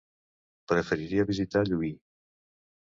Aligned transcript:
Preferiria 0.71 1.27
visitar 1.31 1.65
Llubí. 1.71 1.95